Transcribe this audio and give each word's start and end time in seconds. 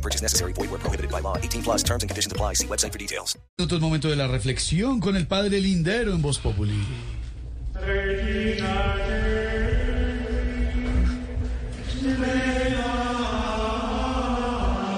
No 0.00 0.02
purchase 0.02 0.22
necessary. 0.22 0.52
Void 0.54 0.70
where 0.70 0.80
prohibited 0.80 1.10
by 1.10 1.20
law. 1.20 1.36
18 1.36 1.62
plus 1.62 1.82
terms 1.82 2.02
and 2.02 2.08
conditions 2.08 2.32
apply. 2.32 2.54
See 2.54 2.66
website 2.66 2.92
for 2.92 2.98
details. 2.98 3.36
Momento 3.80 4.08
de 4.08 4.16
la 4.16 4.26
reflexión 4.26 5.00
con 5.00 5.14
el 5.16 5.26
padre 5.26 5.60
Lindero 5.60 6.14
en 6.14 6.22
Voz 6.22 6.38
Populi. 6.38 6.86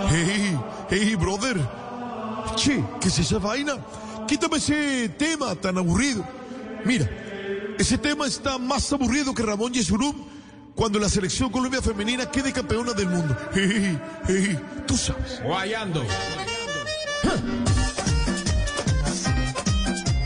Hey, 0.08 0.56
hey, 0.90 1.14
brother. 1.16 1.56
Che, 2.56 2.84
¿qué 3.00 3.08
es 3.08 3.18
esa 3.18 3.38
vaina? 3.38 3.78
Quítame 4.28 4.58
ese 4.58 5.08
tema 5.18 5.56
tan 5.56 5.78
aburrido. 5.78 6.24
Mira, 6.84 7.08
ese 7.78 7.98
tema 7.98 8.26
está 8.26 8.58
más 8.58 8.92
aburrido 8.92 9.34
que 9.34 9.42
Ramón 9.42 9.72
Yesurum 9.72 10.14
cuando 10.74 10.98
la 10.98 11.08
selección 11.08 11.50
Colombia 11.50 11.82
femenina 11.82 12.30
quede 12.30 12.52
campeona 12.52 12.92
del 12.92 13.08
mundo. 13.08 13.36
Hey, 13.54 13.98
hey, 14.26 14.58
tú 14.86 14.96
sabes. 14.96 15.40
Guayando. 15.44 16.04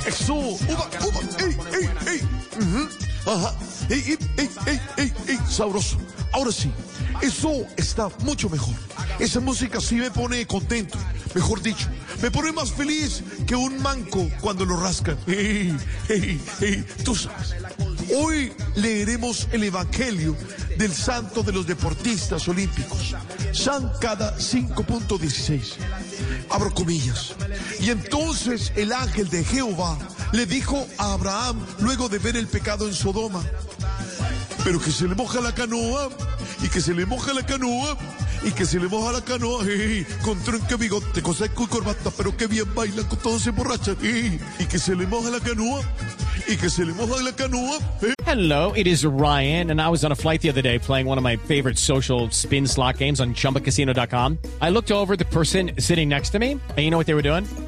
Eso, 0.06 0.34
uva, 0.34 0.88
uva, 1.04 1.20
ey, 1.40 1.56
ey, 1.74 1.90
ey. 2.06 2.20
Ajá, 3.26 3.54
ey, 3.90 4.02
ey, 4.06 4.18
ey, 4.36 4.50
ey, 4.66 4.80
ey, 4.96 5.12
ey, 5.28 5.38
sabroso. 5.48 5.98
Ahora 6.32 6.52
sí, 6.52 6.70
eso 7.22 7.66
está 7.76 8.08
mucho 8.20 8.48
mejor. 8.48 8.74
Esa 9.18 9.40
música 9.40 9.80
sí 9.80 9.96
me 9.96 10.10
pone 10.10 10.46
contento, 10.46 10.98
mejor 11.34 11.60
dicho, 11.62 11.88
me 12.22 12.30
pone 12.30 12.52
más 12.52 12.70
feliz 12.72 13.22
que 13.46 13.56
un 13.56 13.82
manco 13.82 14.28
cuando 14.40 14.64
lo 14.64 14.76
rascan. 14.78 15.18
Ey, 15.26 15.76
ey, 16.08 16.40
ey, 16.60 16.86
tú 17.04 17.14
sabes. 17.14 17.56
Hoy 18.14 18.52
leeremos 18.76 19.48
el 19.52 19.64
Evangelio 19.64 20.36
del 20.78 20.92
Santo 20.92 21.42
de 21.42 21.52
los 21.52 21.66
Deportistas 21.66 22.46
Olímpicos, 22.48 23.14
San 23.52 23.90
Cada 24.00 24.36
5.16. 24.38 25.74
Abro 26.50 26.72
comillas. 26.72 27.34
Y 27.80 27.90
entonces 27.90 28.72
el 28.76 28.92
ángel 28.92 29.28
de 29.28 29.44
Jehová 29.44 29.98
le 30.32 30.46
dijo 30.46 30.86
a 30.98 31.14
Abraham, 31.14 31.64
luego 31.80 32.08
de 32.08 32.18
ver 32.18 32.36
el 32.36 32.46
pecado 32.46 32.86
en 32.86 32.94
Sodoma, 32.94 33.42
pero 34.62 34.80
que 34.80 34.90
se 34.90 35.08
le 35.08 35.14
moja 35.14 35.40
la 35.40 35.54
canoa, 35.54 36.08
y 36.62 36.68
que 36.68 36.80
se 36.80 36.94
le 36.94 37.06
moja 37.06 37.32
la 37.32 37.44
canoa, 37.44 37.96
y 38.44 38.52
que 38.52 38.66
se 38.66 38.78
le 38.78 38.88
moja 38.88 39.12
la 39.12 39.22
canoa, 39.22 39.64
con 40.22 40.38
tronco 40.42 40.78
bigote, 40.78 41.22
con 41.22 41.34
y 41.34 41.66
corbata, 41.66 42.10
pero 42.16 42.36
que 42.36 42.46
bien 42.46 42.72
bailan, 42.74 43.06
con 43.06 43.18
todos 43.18 43.42
se 43.42 43.50
emborrachan, 43.50 43.96
ey, 44.02 44.38
y 44.58 44.64
que 44.66 44.78
se 44.78 44.94
le 44.94 45.06
moja 45.06 45.30
la 45.30 45.40
canoa, 45.40 45.82
y 46.48 46.56
que 46.56 46.68
se 46.68 46.84
le 46.84 46.92
moja 46.94 47.22
la 47.22 47.32
canoa, 47.32 47.78
ey. 48.02 48.14
Hello, 48.24 48.72
it 48.72 48.86
is 48.86 49.04
Ryan, 49.04 49.70
and 49.70 49.80
I 49.80 49.88
was 49.88 50.04
on 50.04 50.12
a 50.12 50.16
flight 50.16 50.40
the 50.42 50.48
other 50.48 50.62
day 50.62 50.78
playing 50.78 51.06
one 51.06 51.18
of 51.18 51.24
my 51.24 51.36
favorite 51.36 51.78
social 51.78 52.28
spin 52.30 52.66
slot 52.66 52.98
games 52.98 53.20
on 53.20 53.34
chumbacasino.com. 53.34 54.38
I 54.60 54.70
looked 54.70 54.90
over 54.90 55.16
the 55.16 55.26
person 55.26 55.72
sitting 55.78 56.08
next 56.08 56.30
to 56.30 56.38
me, 56.38 56.52
and 56.52 56.78
you 56.78 56.90
know 56.90 56.98
what 56.98 57.06
they 57.06 57.14
were 57.14 57.22
doing? 57.22 57.46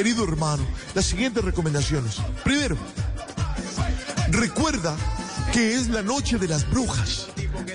querido 0.00 0.24
hermano, 0.24 0.64
las 0.94 1.04
siguientes 1.04 1.44
recomendaciones. 1.44 2.16
Primero, 2.42 2.74
recuerda 4.30 4.96
que 5.52 5.74
es 5.74 5.88
la 5.88 6.00
noche 6.00 6.38
de 6.38 6.48
las 6.48 6.66
brujas. 6.70 7.26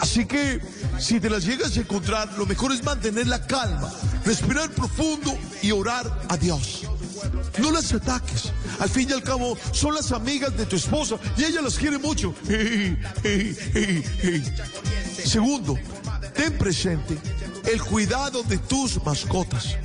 Así 0.01 0.25
que 0.25 0.59
si 0.97 1.19
te 1.19 1.29
las 1.29 1.45
llegas 1.45 1.77
a 1.77 1.81
encontrar, 1.81 2.33
lo 2.35 2.47
mejor 2.47 2.71
es 2.71 2.83
mantener 2.83 3.27
la 3.27 3.45
calma, 3.45 3.93
respirar 4.25 4.71
profundo 4.71 5.37
y 5.61 5.69
orar 5.69 6.19
a 6.27 6.35
Dios. 6.35 6.89
No 7.59 7.69
las 7.69 7.93
ataques. 7.93 8.51
Al 8.79 8.89
fin 8.89 9.07
y 9.07 9.13
al 9.13 9.21
cabo, 9.21 9.55
son 9.71 9.93
las 9.93 10.11
amigas 10.11 10.57
de 10.57 10.65
tu 10.65 10.77
esposa 10.77 11.17
y 11.37 11.43
ella 11.43 11.61
las 11.61 11.77
quiere 11.77 11.99
mucho. 11.99 12.33
Segundo, 15.23 15.77
ten 16.33 16.57
presente 16.57 17.19
el 17.67 17.81
cuidado 17.81 18.43
de 18.43 18.57
tus 18.57 19.03
mascotas. 19.03 19.77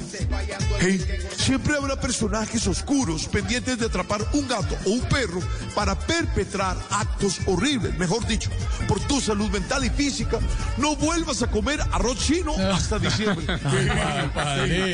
Hey, 0.80 1.04
siempre 1.36 1.76
habrá 1.76 1.98
personajes 2.00 2.66
oscuros 2.66 3.26
pendientes 3.26 3.78
de 3.78 3.86
atrapar 3.86 4.26
un 4.32 4.46
gato 4.46 4.76
o 4.86 4.91
un 4.91 5.00
perro 5.02 5.41
para 5.74 5.98
perpetrar 5.98 6.76
actos 6.91 7.38
horribles. 7.46 7.96
Mejor 7.98 8.26
dicho, 8.26 8.50
por 8.86 9.00
tu 9.00 9.20
salud 9.20 9.50
mental 9.50 9.84
y 9.84 9.91
física, 9.91 10.38
no 10.76 10.96
vuelvas 10.96 11.42
a 11.42 11.50
comer 11.50 11.80
arroz 11.92 12.18
chino 12.18 12.54
hasta 12.72 12.98
diciembre. 12.98 13.46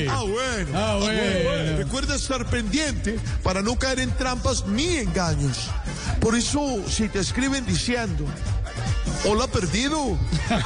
Ah, 0.08 0.22
bueno. 0.22 0.70
Ah, 0.74 0.96
bueno. 1.00 1.76
Recuerda 1.76 2.14
estar 2.14 2.48
pendiente 2.48 3.18
para 3.42 3.62
no 3.62 3.76
caer 3.78 4.00
en 4.00 4.10
trampas 4.12 4.66
ni 4.66 4.96
engaños. 4.96 5.70
Por 6.20 6.34
eso, 6.34 6.82
si 6.88 7.08
te 7.08 7.20
escriben 7.20 7.64
diciendo, 7.66 8.24
Hola, 9.28 9.46
perdido. 9.48 10.16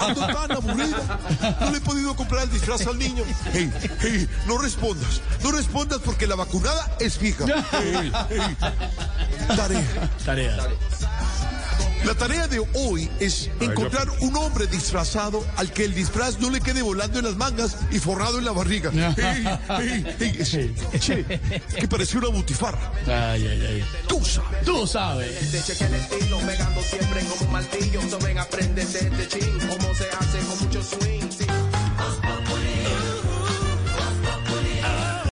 Ando 0.00 0.26
tan 0.26 0.52
aburrida. 0.52 1.56
No 1.60 1.70
le 1.70 1.78
he 1.78 1.80
podido 1.80 2.14
comprar 2.14 2.44
el 2.44 2.50
disfraz 2.50 2.86
al 2.86 2.98
niño. 2.98 3.24
Hey, 3.52 3.72
hey, 4.00 4.28
no 4.46 4.58
respondas. 4.58 5.20
No 5.42 5.52
respondas 5.52 6.00
porque 6.04 6.26
la 6.26 6.34
vacunada 6.36 6.96
es 7.00 7.16
fija. 7.18 7.44
Hey, 7.72 8.12
hey. 8.30 8.56
Tarea. 9.56 10.10
Tarea. 10.24 10.56
La 12.04 12.14
tarea 12.14 12.48
de 12.48 12.58
hoy 12.76 13.10
es 13.20 13.50
encontrar 13.60 14.08
un 14.20 14.34
hombre 14.36 14.66
disfrazado 14.66 15.44
al 15.56 15.70
que 15.70 15.84
el 15.84 15.94
disfraz 15.94 16.38
no 16.38 16.48
le 16.48 16.60
quede 16.62 16.80
volando 16.80 17.18
en 17.18 17.26
las 17.26 17.36
mangas 17.36 17.76
y 17.90 17.98
forrado 17.98 18.38
en 18.38 18.44
la 18.46 18.52
barriga. 18.52 18.90
Hey, 19.16 19.44
hey, 19.68 20.16
hey, 20.18 20.36
es- 20.38 21.00
che, 21.00 21.24
que 21.78 21.88
parece 21.88 22.16
una 22.16 22.28
butifarra. 22.28 22.90
Ay, 23.06 23.46
ay, 23.46 23.66
ay. 23.68 23.84
Tú 24.08 24.24
sabes. 24.24 24.64
Tú 24.64 24.86
sabes. 24.86 25.30
Te 27.90 27.98
cheque 27.98 27.98
el 27.98 27.98
estilo, 27.98 27.98
pegando 27.98 27.98
siempre 27.98 27.98
como 27.98 27.98
un 27.98 27.98
martillo. 27.98 28.00
So 28.08 28.18
ven, 28.18 28.38
aprende 28.38 28.82
este 28.82 29.28
chin, 29.28 29.58
cómo 29.68 29.94
se 29.94 30.08
hace 30.10 30.38
con 30.46 30.58
mucho 30.60 30.82
swing. 30.82 31.30
sí. 31.30 31.46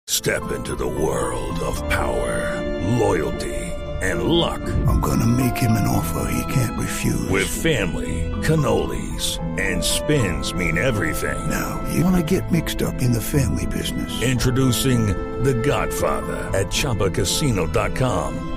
Step 0.07 0.51
into 0.51 0.75
the 0.75 0.85
world 0.85 1.59
of 1.61 1.77
power, 1.89 2.61
loyalty, 2.99 3.55
and 4.01 4.23
luck. 4.23 4.61
I'm 4.87 4.99
gonna 4.99 5.25
make 5.25 5.55
him 5.55 5.71
an 5.71 5.87
offer 5.87 6.29
he 6.31 6.53
can't 6.53 6.77
refuse. 6.77 7.29
With 7.29 7.47
family, 7.47 8.31
cannolis, 8.41 9.39
and 9.59 9.83
spins 9.83 10.53
mean 10.53 10.77
everything. 10.77 11.37
now, 11.49 11.79
you 11.93 12.03
wanna 12.03 12.23
get 12.23 12.51
mixed 12.51 12.81
up 12.81 13.01
in 13.01 13.13
the 13.13 13.21
family 13.21 13.65
business. 13.67 14.21
Introducing 14.21 15.07
The 15.43 15.53
Godfather 15.53 16.49
at 16.53 16.67
ChumbaCasino.com. 16.67 18.56